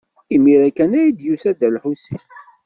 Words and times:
Imir-a 0.35 0.69
kan 0.77 0.91
ay 0.99 1.09
d-yusa 1.11 1.51
Dda 1.53 1.69
Lḥusin. 1.75 2.21